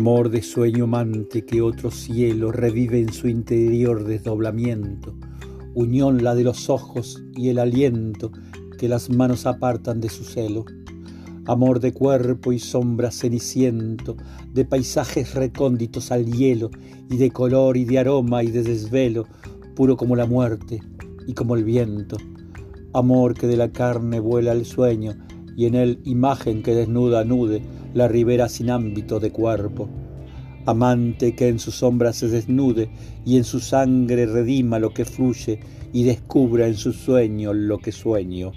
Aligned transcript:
Amor 0.00 0.30
de 0.30 0.40
sueño 0.40 0.84
amante 0.84 1.44
que 1.44 1.60
otro 1.60 1.90
cielo 1.90 2.52
revive 2.52 3.00
en 3.00 3.12
su 3.12 3.28
interior 3.28 4.04
desdoblamiento, 4.04 5.14
unión 5.74 6.24
la 6.24 6.34
de 6.34 6.42
los 6.42 6.70
ojos 6.70 7.22
y 7.36 7.50
el 7.50 7.58
aliento 7.58 8.32
que 8.78 8.88
las 8.88 9.10
manos 9.10 9.44
apartan 9.44 10.00
de 10.00 10.08
su 10.08 10.24
celo. 10.24 10.64
Amor 11.44 11.80
de 11.80 11.92
cuerpo 11.92 12.50
y 12.54 12.58
sombra 12.58 13.10
ceniciento, 13.10 14.16
de 14.54 14.64
paisajes 14.64 15.34
recónditos 15.34 16.10
al 16.10 16.24
hielo, 16.24 16.70
y 17.10 17.18
de 17.18 17.30
color 17.30 17.76
y 17.76 17.84
de 17.84 17.98
aroma 17.98 18.42
y 18.42 18.50
de 18.50 18.62
desvelo, 18.62 19.26
puro 19.76 19.98
como 19.98 20.16
la 20.16 20.24
muerte 20.24 20.82
y 21.26 21.34
como 21.34 21.56
el 21.56 21.64
viento. 21.64 22.16
Amor 22.94 23.34
que 23.34 23.46
de 23.46 23.58
la 23.58 23.70
carne 23.70 24.18
vuela 24.18 24.52
al 24.52 24.64
sueño, 24.64 25.12
y 25.56 25.66
en 25.66 25.74
él 25.74 26.00
imagen 26.04 26.62
que 26.62 26.74
desnuda 26.74 27.24
nude 27.24 27.62
la 27.94 28.08
ribera 28.08 28.48
sin 28.48 28.70
ámbito 28.70 29.20
de 29.20 29.30
cuerpo. 29.30 29.88
Amante 30.66 31.34
que 31.34 31.48
en 31.48 31.58
su 31.58 31.70
sombra 31.70 32.12
se 32.12 32.28
desnude 32.28 32.90
y 33.24 33.36
en 33.36 33.44
su 33.44 33.60
sangre 33.60 34.26
redima 34.26 34.78
lo 34.78 34.92
que 34.92 35.04
fluye 35.04 35.60
y 35.92 36.04
descubra 36.04 36.66
en 36.66 36.76
su 36.76 36.92
sueño 36.92 37.52
lo 37.52 37.78
que 37.78 37.92
sueño. 37.92 38.52